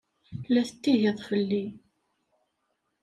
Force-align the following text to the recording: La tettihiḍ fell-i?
La 0.53 0.61
tettihiḍ 0.67 1.17
fell-i? 1.27 1.65